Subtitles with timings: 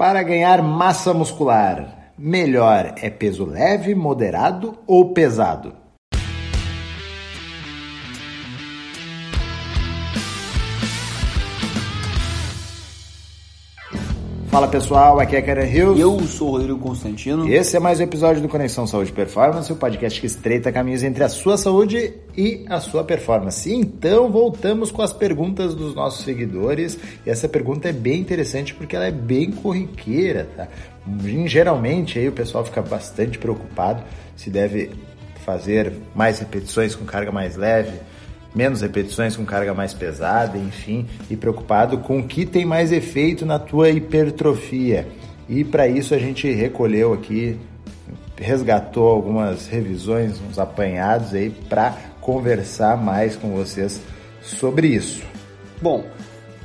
[0.00, 5.74] Para ganhar massa muscular, melhor é peso leve, moderado ou pesado?
[14.50, 16.00] Fala pessoal, aqui é Karen Hills.
[16.00, 17.48] Eu sou o Rodrigo Constantino.
[17.48, 21.22] Esse é mais um episódio do Conexão Saúde Performance, o podcast que estreita caminhos entre
[21.22, 23.72] a sua saúde e a sua performance.
[23.72, 26.98] Então, voltamos com as perguntas dos nossos seguidores.
[27.24, 30.66] E essa pergunta é bem interessante porque ela é bem corriqueira, tá?
[31.46, 34.02] Geralmente aí o pessoal fica bastante preocupado
[34.34, 34.90] se deve
[35.44, 37.92] fazer mais repetições com carga mais leve,
[38.54, 43.46] menos repetições com carga mais pesada, enfim, e preocupado com o que tem mais efeito
[43.46, 45.08] na tua hipertrofia.
[45.48, 47.58] E para isso a gente recolheu aqui,
[48.36, 54.00] resgatou algumas revisões, uns apanhados aí para conversar mais com vocês
[54.42, 55.22] sobre isso.
[55.80, 56.04] Bom,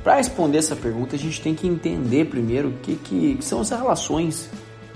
[0.02, 3.70] para responder essa pergunta, a gente tem que entender primeiro o que, que, são as
[3.70, 4.48] relações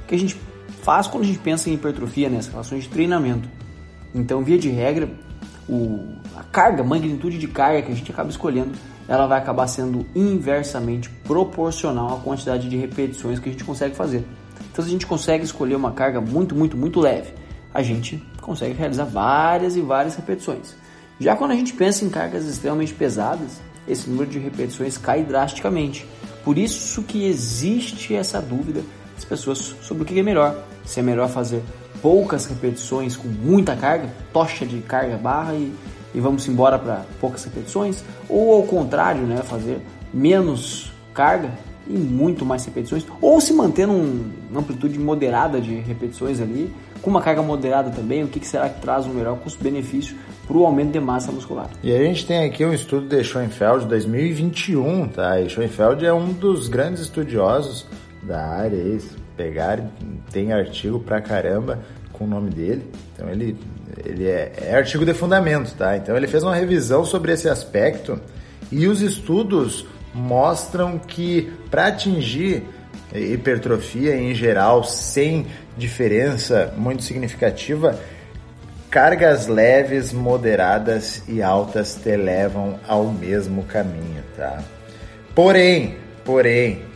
[0.07, 0.37] que a gente
[0.83, 2.39] faz quando a gente pensa em hipertrofia, né?
[2.39, 3.49] as relações de treinamento.
[4.15, 5.11] Então, via de regra,
[5.71, 6.01] o,
[6.37, 8.73] a carga, a magnitude de carga que a gente acaba escolhendo,
[9.07, 14.27] ela vai acabar sendo inversamente proporcional à quantidade de repetições que a gente consegue fazer.
[14.73, 17.33] Então, se a gente consegue escolher uma carga muito, muito, muito leve,
[17.73, 20.75] a gente consegue realizar várias e várias repetições.
[21.21, 26.07] Já quando a gente pensa em cargas extremamente pesadas, esse número de repetições cai drasticamente.
[26.45, 28.83] Por isso que existe essa dúvida
[29.15, 30.57] das pessoas sobre o que é melhor.
[30.85, 31.63] Se é melhor fazer
[32.03, 35.73] poucas repetições com muita carga, tocha de carga barra e,
[36.15, 39.81] e vamos embora para poucas repetições, ou ao contrário, né, fazer
[40.13, 41.51] menos carga
[41.87, 47.11] e muito mais repetições, ou se manter num, uma amplitude moderada de repetições ali, com
[47.11, 50.67] uma carga moderada também, o que, que será que traz um melhor custo-benefício para o
[50.67, 51.71] aumento de massa muscular.
[51.83, 55.41] E a gente tem aqui um estudo de Schoenfeld 2021, tá?
[55.41, 57.87] E Schoenfeld é um dos grandes estudiosos
[58.23, 58.77] da área,
[59.41, 59.81] pegar,
[60.31, 61.79] tem artigo pra caramba
[62.13, 62.85] com o nome dele.
[63.15, 63.57] Então ele,
[64.05, 65.97] ele é, é artigo de fundamento, tá?
[65.97, 68.21] Então ele fez uma revisão sobre esse aspecto
[68.71, 72.65] e os estudos mostram que para atingir
[73.15, 75.47] hipertrofia em geral sem
[75.77, 77.99] diferença muito significativa,
[78.91, 84.63] cargas leves, moderadas e altas te levam ao mesmo caminho, tá?
[85.35, 86.90] Porém, porém,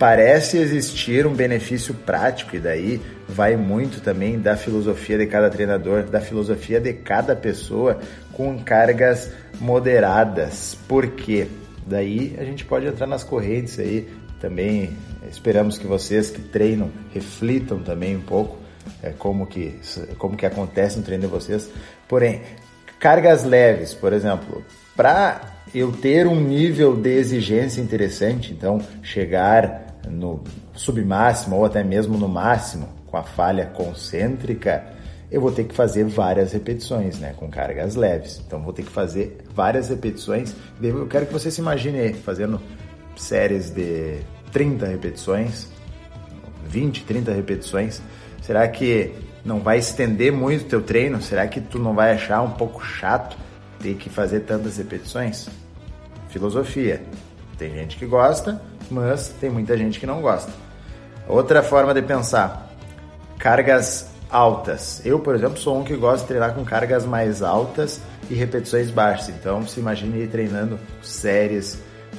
[0.00, 6.04] parece existir um benefício prático, e daí vai muito também da filosofia de cada treinador,
[6.04, 8.00] da filosofia de cada pessoa
[8.32, 9.30] com cargas
[9.60, 10.74] moderadas.
[10.88, 11.48] Por quê?
[11.86, 14.08] Daí a gente pode entrar nas correntes aí
[14.40, 14.96] também.
[15.30, 18.56] Esperamos que vocês que treinam reflitam também um pouco
[19.02, 19.78] é, como, que,
[20.16, 21.68] como que acontece no treino de vocês.
[22.08, 22.40] Porém,
[22.98, 24.64] cargas leves, por exemplo,
[24.96, 25.42] para
[25.74, 30.42] eu ter um nível de exigência interessante, então chegar no
[30.74, 34.84] submáximo ou até mesmo no máximo com a falha concêntrica,
[35.30, 38.42] eu vou ter que fazer várias repetições, né, com cargas leves.
[38.46, 40.54] Então vou ter que fazer várias repetições.
[40.82, 42.60] Eu quero que você se imagine fazendo
[43.16, 44.18] séries de
[44.50, 45.68] 30 repetições,
[46.66, 48.02] 20, 30 repetições.
[48.42, 49.12] Será que
[49.44, 51.22] não vai estender muito o teu treino?
[51.22, 53.36] Será que tu não vai achar um pouco chato
[53.80, 55.48] ter que fazer tantas repetições?
[56.28, 57.02] Filosofia.
[57.56, 60.52] Tem gente que gosta, mas tem muita gente que não gosta.
[61.28, 62.70] Outra forma de pensar:
[63.38, 65.00] cargas altas.
[65.04, 68.90] Eu, por exemplo, sou um que gosta de treinar com cargas mais altas e repetições
[68.90, 69.28] baixas.
[69.28, 71.78] Então, se imagine treinando séries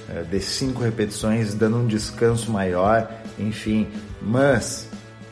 [0.10, 3.88] eh, de cinco repetições, dando um descanso maior, enfim.
[4.22, 4.88] Mas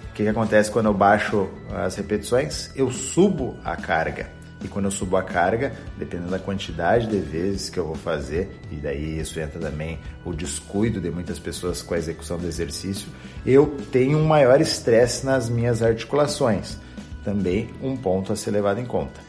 [0.10, 2.72] o que, que acontece quando eu baixo as repetições?
[2.76, 4.39] Eu subo a carga.
[4.64, 8.50] E quando eu subo a carga, dependendo da quantidade de vezes que eu vou fazer,
[8.70, 13.08] e daí isso entra também o descuido de muitas pessoas com a execução do exercício,
[13.46, 16.78] eu tenho um maior estresse nas minhas articulações.
[17.24, 19.22] Também um ponto a ser levado em conta.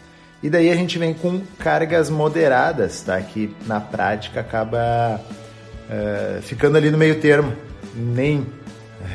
[0.43, 3.21] E daí a gente vem com cargas moderadas, tá?
[3.21, 7.53] Que na prática acaba uh, ficando ali no meio termo.
[7.95, 8.47] Nem,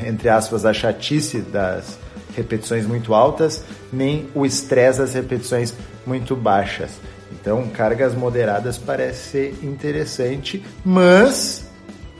[0.06, 1.98] entre aspas, a chatice das
[2.36, 5.74] repetições muito altas, nem o estresse das repetições
[6.06, 6.90] muito baixas.
[7.32, 11.66] Então, cargas moderadas parece ser interessante, mas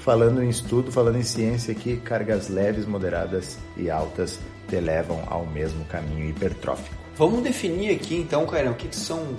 [0.01, 5.45] falando em estudo, falando em ciência aqui, cargas leves, moderadas e altas te levam ao
[5.47, 6.95] mesmo caminho hipertrófico.
[7.17, 9.35] Vamos definir aqui então, Cairão, o que, que são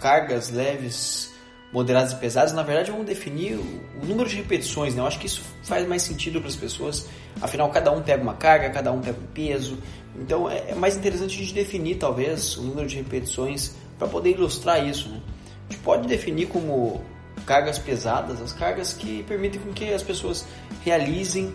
[0.00, 1.29] cargas leves,
[1.72, 2.52] moderadas e pesadas.
[2.52, 5.00] Na verdade, vamos definir o número de repetições, né?
[5.00, 7.08] Eu acho que isso faz mais sentido para as pessoas.
[7.40, 9.78] Afinal, cada um pega uma carga, cada um pega um peso,
[10.16, 14.30] então é, é mais interessante a gente definir talvez o número de repetições para poder
[14.30, 15.08] ilustrar isso.
[15.08, 15.20] Né?
[15.68, 17.02] A gente pode definir como
[17.46, 20.44] cargas pesadas as cargas que permitem com que as pessoas
[20.84, 21.52] realizem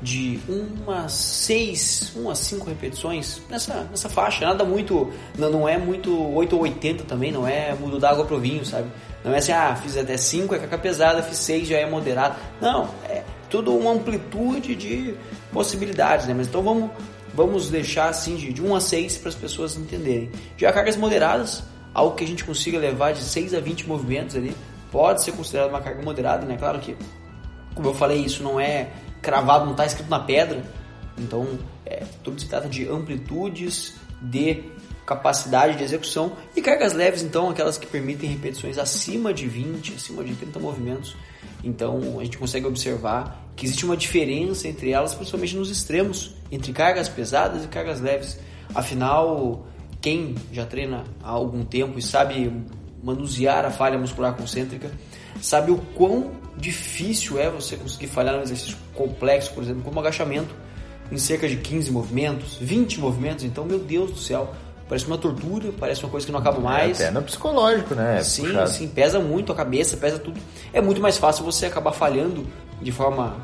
[0.00, 4.46] de umas 6, umas 5 repetições nessa, nessa faixa.
[4.46, 8.24] Nada muito, não, não é muito 8 ou 80 também, não é mudo da água
[8.24, 8.88] pro vinho, sabe?
[9.28, 12.36] Não é assim, ah, fiz até 5 é caca pesada, fiz 6 já é moderado.
[12.60, 15.14] Não, é tudo uma amplitude de
[15.52, 16.34] possibilidades, né?
[16.34, 16.90] Mas então vamos,
[17.34, 20.30] vamos deixar assim de, de 1 a 6 para as pessoas entenderem.
[20.56, 21.62] Já cargas moderadas,
[21.94, 24.56] algo que a gente consiga levar de 6 a 20 movimentos ali,
[24.90, 26.56] pode ser considerado uma carga moderada, né?
[26.56, 26.96] Claro que,
[27.74, 28.90] como eu falei, isso não é
[29.20, 30.62] cravado, não está escrito na pedra.
[31.18, 31.46] Então,
[31.84, 34.64] é, tudo se trata de amplitudes, de
[35.08, 40.22] capacidade de execução e cargas leves, então, aquelas que permitem repetições acima de 20, acima
[40.22, 41.16] de 30 movimentos.
[41.64, 46.74] Então, a gente consegue observar que existe uma diferença entre elas, principalmente nos extremos, entre
[46.74, 48.38] cargas pesadas e cargas leves.
[48.74, 49.66] Afinal,
[49.98, 52.52] quem já treina há algum tempo e sabe
[53.02, 54.90] manusear a falha muscular concêntrica,
[55.40, 60.54] sabe o quão difícil é você conseguir falhar num exercício complexo, por exemplo, como agachamento,
[61.10, 63.42] em cerca de 15 movimentos, 20 movimentos.
[63.42, 64.54] Então, meu Deus do céu,
[64.88, 67.00] parece uma tortura, parece uma coisa que não acaba mais.
[67.00, 68.18] É, até no psicológico, né?
[68.18, 68.70] É sim, puxado.
[68.70, 70.40] sim, pesa muito a cabeça, pesa tudo.
[70.72, 72.46] É muito mais fácil você acabar falhando
[72.80, 73.36] de forma.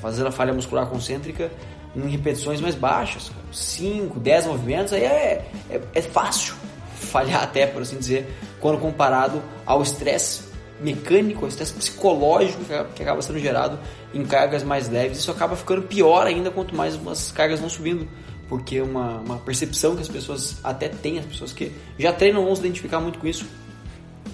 [0.00, 1.50] fazendo a falha muscular concêntrica
[1.96, 6.54] em repetições mais baixas, 5, 10 movimentos, aí é, é, é fácil
[6.94, 8.28] falhar até, por assim dizer,
[8.60, 10.42] quando comparado ao estresse
[10.78, 12.62] mecânico, ao estresse psicológico
[12.94, 13.78] que acaba sendo gerado
[14.12, 15.18] em cargas mais leves.
[15.18, 18.06] Isso acaba ficando pior ainda quanto mais as cargas vão subindo,
[18.48, 22.54] porque uma, uma percepção que as pessoas até têm, as pessoas que já treinam vão
[22.54, 23.46] se identificar muito com isso.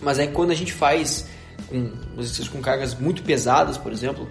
[0.01, 1.27] Mas é quando a gente faz
[1.69, 4.29] com exercícios com cargas muito pesadas, por exemplo,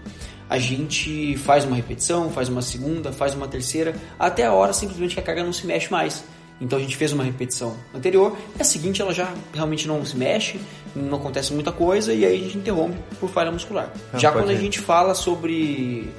[0.50, 5.14] a gente faz uma repetição, faz uma segunda, faz uma terceira, até a hora simplesmente
[5.16, 6.24] que a carga não se mexe mais.
[6.60, 10.16] Então a gente fez uma repetição anterior, e a seguinte ela já realmente não se
[10.16, 10.60] mexe,
[10.96, 13.92] não acontece muita coisa, e aí a gente interrompe por falha muscular.
[14.14, 14.56] Não, já quando ir.
[14.58, 16.12] a gente fala sobre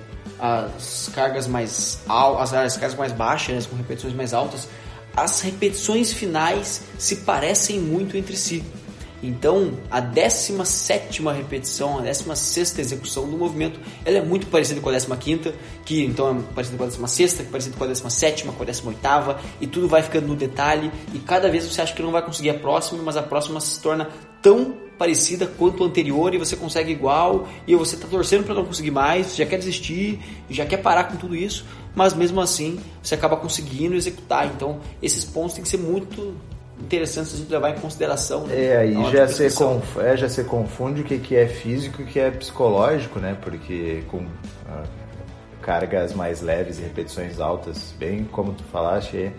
[0.43, 4.69] as cargas mais altas, as cargas mais baixas, com repetições mais altas,
[5.17, 8.65] as repetições finais se parecem muito entre si.
[9.23, 15.17] Então, a 17 repetição, a 16 execução do movimento, ela é muito parecida com a
[15.17, 15.55] 15,
[15.85, 18.65] que então é parecida com a 16, que é parecida com a 17, com a
[18.65, 22.23] 18, e tudo vai ficando no detalhe, e cada vez você acha que não vai
[22.23, 24.09] conseguir a próxima, mas a próxima se torna
[24.43, 28.64] tão parecida quanto a anterior e você consegue igual, e você está torcendo para não
[28.64, 33.16] conseguir mais, já quer desistir, já quer parar com tudo isso, mas mesmo assim você
[33.16, 34.46] acaba conseguindo executar.
[34.46, 36.37] Então, esses pontos têm que ser muito
[36.78, 38.46] interessantes a gente levar em consideração.
[38.46, 38.64] Né?
[38.64, 39.96] É, aí já se, conf...
[39.99, 43.37] é, já se confunde o que, que é físico e o que é psicológico, né?
[43.43, 44.25] Porque com
[44.69, 44.84] ah,
[45.60, 49.32] cargas mais leves e repetições altas, bem como tu falaste,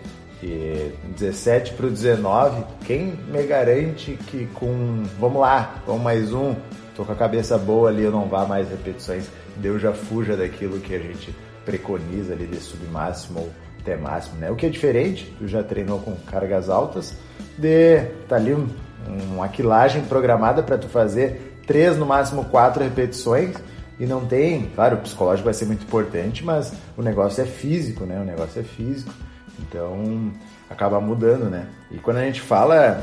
[0.44, 6.54] que 17 para o 19, quem me garante que com, vamos lá, vamos mais um,
[6.94, 9.26] tô com a cabeça boa ali, eu não vá mais repetições,
[9.56, 13.50] Deus já fuja daquilo que a gente preconiza ali de submáximo ou
[13.80, 14.50] até máximo, né?
[14.50, 17.14] O que é diferente, tu já treinou com cargas altas,
[17.56, 18.68] de tá ali um,
[19.32, 23.56] uma quilagem programada para tu fazer três no máximo quatro repetições
[23.98, 28.04] e não tem, claro, o psicológico vai ser muito importante, mas o negócio é físico,
[28.04, 28.20] né?
[28.20, 29.10] O negócio é físico,
[29.58, 30.32] então
[30.68, 31.68] acaba mudando, né?
[31.90, 33.02] E quando a gente fala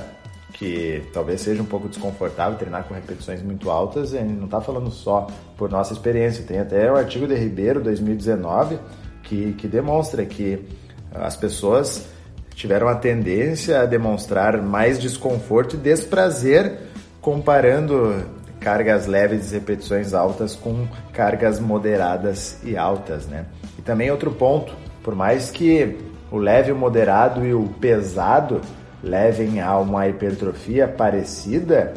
[0.53, 4.92] que talvez seja um pouco desconfortável treinar com repetições muito altas, gente não está falando
[4.92, 5.27] só
[5.57, 8.77] por nossa experiência, tem até o artigo de Ribeiro 2019
[9.24, 10.68] que, que demonstra que
[11.13, 12.06] as pessoas
[12.54, 16.80] tiveram a tendência a demonstrar mais desconforto e desprazer
[17.21, 18.25] comparando
[18.59, 23.45] cargas leves e repetições altas com cargas moderadas e altas, né?
[23.78, 24.73] E também outro ponto,
[25.04, 25.97] por mais que
[26.31, 28.61] o leve, o moderado e o pesado
[29.04, 31.94] levem a uma hipertrofia parecida,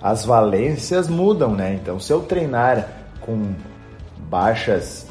[0.00, 1.74] as valências mudam, né?
[1.74, 2.88] Então, se eu treinar
[3.20, 3.54] com
[4.28, 5.06] baixas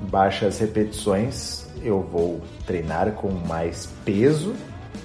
[0.00, 4.54] baixas repetições, eu vou treinar com mais peso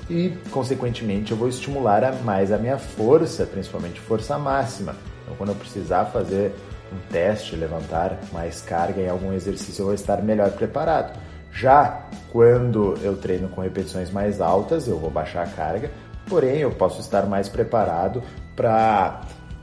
[0.10, 4.96] e, consequentemente, eu vou estimular a mais a minha força, principalmente força máxima.
[5.24, 6.54] Então, quando eu precisar fazer
[6.94, 11.18] um teste, levantar mais carga em algum exercício, eu vou estar melhor preparado.
[11.56, 15.90] Já quando eu treino com repetições mais altas, eu vou baixar a carga,
[16.28, 18.22] porém eu posso estar mais preparado
[18.58, 19.22] para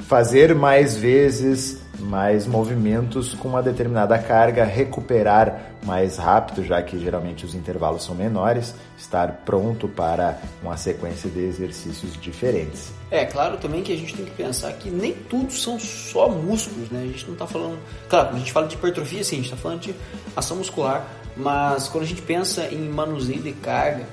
[0.08, 7.44] fazer mais vezes mais movimentos com uma determinada carga, recuperar mais rápido, já que geralmente
[7.44, 12.92] os intervalos são menores, estar pronto para uma sequência de exercícios diferentes.
[13.10, 16.90] É, claro também que a gente tem que pensar que nem tudo são só músculos,
[16.90, 17.02] né?
[17.02, 17.78] A gente não está falando.
[18.08, 19.94] Claro, quando a gente fala de hipertrofia, sim, a gente está falando de
[20.34, 24.06] ação muscular, mas quando a gente pensa em manuseio de carga,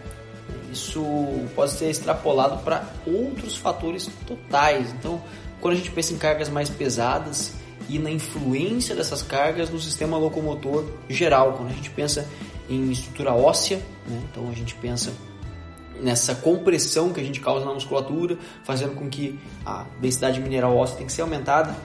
[0.72, 1.04] isso
[1.56, 4.92] pode ser extrapolado para outros fatores totais.
[4.92, 5.22] Então,
[5.60, 7.54] quando a gente pensa em cargas mais pesadas,
[7.90, 11.54] e na influência dessas cargas no sistema locomotor geral.
[11.54, 12.28] Quando a gente pensa
[12.70, 14.22] em estrutura óssea, né?
[14.32, 15.12] então a gente pensa
[16.00, 20.98] nessa compressão que a gente causa na musculatura, fazendo com que a densidade mineral óssea
[20.98, 21.76] tem que ser aumentada.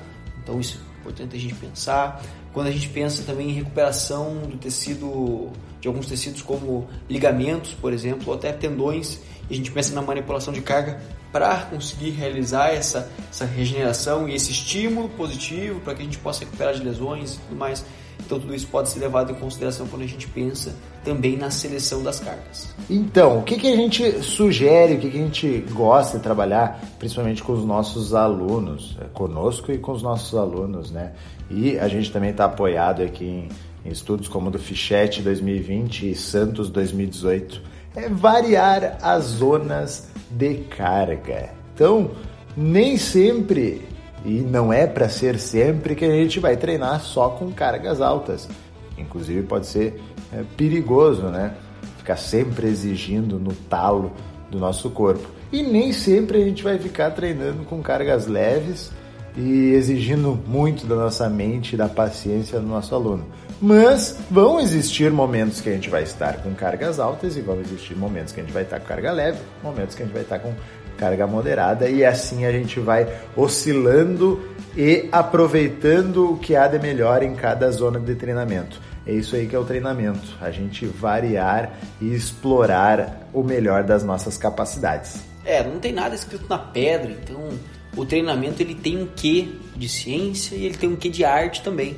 [0.42, 2.22] Então isso é importante a gente pensar.
[2.54, 7.92] Quando a gente pensa também em recuperação do tecido, de alguns tecidos como ligamentos, por
[7.92, 9.20] exemplo, ou até tendões,
[9.50, 11.00] a gente pensa na manipulação de carga
[11.32, 16.40] para conseguir realizar essa, essa regeneração e esse estímulo positivo para que a gente possa
[16.40, 17.84] recuperar de lesões e tudo mais.
[18.24, 20.74] Então tudo isso pode ser levado em consideração quando a gente pensa
[21.04, 22.72] também na seleção das cargas.
[22.88, 26.80] Então, o que, que a gente sugere, o que, que a gente gosta de trabalhar,
[26.98, 31.12] principalmente com os nossos alunos, é, conosco e com os nossos alunos, né?
[31.50, 33.48] E a gente também está apoiado aqui em,
[33.84, 40.54] em estudos como o do Fichete 2020 e Santos 2018, é variar as zonas de
[40.64, 41.50] carga.
[41.74, 42.10] Então,
[42.56, 43.82] nem sempre
[44.24, 48.48] e não é para ser sempre que a gente vai treinar só com cargas altas.
[48.96, 50.00] Inclusive pode ser
[50.32, 51.54] é, perigoso, né?
[51.98, 54.12] Ficar sempre exigindo no talo
[54.50, 55.28] do nosso corpo.
[55.52, 58.90] E nem sempre a gente vai ficar treinando com cargas leves
[59.36, 63.26] e exigindo muito da nossa mente e da paciência do nosso aluno.
[63.60, 67.96] Mas vão existir momentos que a gente vai estar com cargas altas e vão existir
[67.96, 70.38] momentos que a gente vai estar com carga leve, momentos que a gente vai estar
[70.38, 70.52] com
[70.98, 74.40] carga moderada e assim a gente vai oscilando
[74.76, 78.80] e aproveitando o que há de melhor em cada zona de treinamento.
[79.06, 84.02] É isso aí que é o treinamento, a gente variar e explorar o melhor das
[84.02, 85.20] nossas capacidades.
[85.44, 87.50] É, não tem nada escrito na pedra, então
[87.96, 91.62] o treinamento ele tem um quê de ciência e ele tem um quê de arte
[91.62, 91.96] também.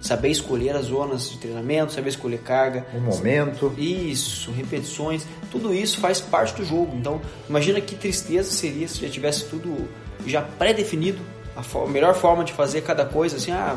[0.00, 5.98] Saber escolher as zonas de treinamento, saber escolher carga, o momento, isso, repetições, tudo isso
[5.98, 6.96] faz parte do jogo.
[6.96, 9.88] Então, imagina que tristeza seria se já tivesse tudo
[10.24, 11.18] já pré-definido,
[11.56, 13.76] a, melhor forma de fazer cada coisa, assim, ah,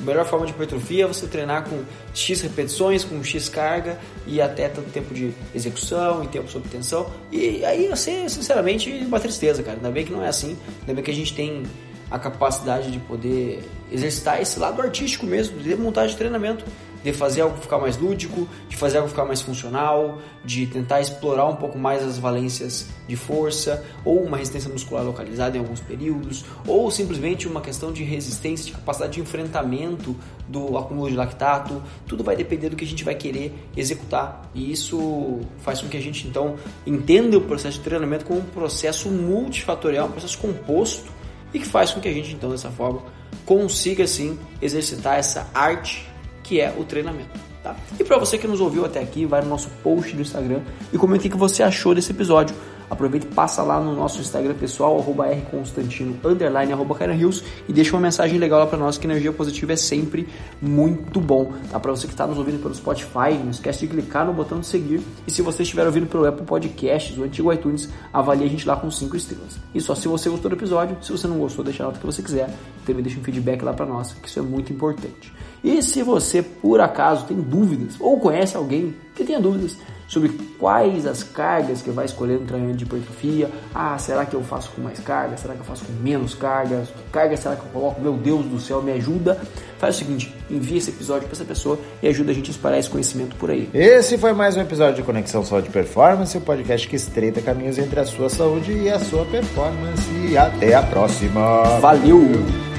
[0.00, 1.82] a melhor forma de hipertrofia é você treinar com
[2.14, 7.10] X repetições, com X carga e até tanto tempo de execução e tempo sob tensão.
[7.30, 9.76] E aí você, sinceramente, uma tristeza, cara.
[9.76, 10.56] Ainda bem que não é assim.
[10.80, 11.64] Ainda bem que a gente tem
[12.10, 16.64] a capacidade de poder exercitar esse lado artístico mesmo, de montagem de treinamento,
[17.02, 21.46] de fazer algo ficar mais lúdico, de fazer algo ficar mais funcional, de tentar explorar
[21.46, 26.44] um pouco mais as valências de força, ou uma resistência muscular localizada em alguns períodos,
[26.66, 30.14] ou simplesmente uma questão de resistência, de capacidade de enfrentamento
[30.48, 31.82] do acúmulo de lactato.
[32.06, 34.50] Tudo vai depender do que a gente vai querer executar.
[34.54, 38.44] E isso faz com que a gente então entenda o processo de treinamento como um
[38.44, 41.10] processo multifatorial, um processo composto
[41.52, 43.02] e que faz com que a gente, então, dessa forma,
[43.44, 46.09] consiga sim exercitar essa arte
[46.50, 47.30] que é o treinamento.
[47.62, 47.76] Tá?
[47.96, 50.98] E para você que nos ouviu até aqui, vai no nosso post do Instagram e
[50.98, 52.56] comente o que você achou desse episódio.
[52.90, 57.94] Aproveita e passa lá no nosso Instagram pessoal, arroba rconstantino, underline, arroba Hills, e deixa
[57.94, 60.28] uma mensagem legal lá para nós, que energia positiva é sempre
[60.60, 61.52] muito bom.
[61.70, 61.78] Tá?
[61.78, 64.66] Para você que está nos ouvindo pelo Spotify, não esquece de clicar no botão de
[64.66, 65.00] seguir.
[65.24, 68.74] E se você estiver ouvindo pelo Apple Podcasts, o antigo iTunes, avalie a gente lá
[68.74, 69.56] com 5 estrelas.
[69.72, 72.06] E só se você gostou do episódio, se você não gostou, deixa a nota que
[72.06, 72.52] você quiser.
[72.84, 75.32] Também deixa um feedback lá para nós, que isso é muito importante.
[75.62, 79.76] E se você, por acaso, tem dúvidas, ou conhece alguém que tenha dúvidas,
[80.10, 83.48] sobre quais as cargas que vai escolher no treinamento de hipertrofia.
[83.72, 85.36] Ah, será que eu faço com mais carga?
[85.36, 86.88] Será que eu faço com menos cargas?
[86.88, 88.00] Que carga será que eu coloco?
[88.00, 89.40] Meu Deus do céu, me ajuda.
[89.78, 92.80] Faz o seguinte, envia esse episódio para essa pessoa e ajuda a gente a espalhar
[92.80, 93.70] esse conhecimento por aí.
[93.72, 98.00] Esse foi mais um episódio de Conexão Saúde Performance, o podcast que estreita caminhos entre
[98.00, 100.10] a sua saúde e a sua performance.
[100.28, 101.78] E até a próxima.
[101.78, 102.69] Valeu!